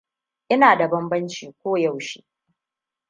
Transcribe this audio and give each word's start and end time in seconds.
Ina 0.53 0.75
da 0.77 0.87
banbanci 0.89 1.53
ko 1.61 1.77
yaushe. 1.77 2.21